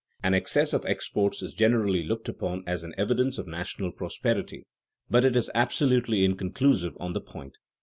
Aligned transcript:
An 0.23 0.33
excess 0.33 0.73
of 0.73 0.83
exports 0.87 1.43
is 1.43 1.53
generally 1.53 2.01
looked 2.01 2.27
upon 2.27 2.63
as 2.65 2.83
an 2.83 2.95
evidence 2.97 3.37
of 3.37 3.45
national 3.45 3.91
prosperity; 3.91 4.65
but 5.11 5.23
it 5.23 5.35
is 5.35 5.51
absolutely 5.53 6.25
inconclusive 6.25 6.97
on 6.99 7.13
the 7.13 7.21
point. 7.21 7.59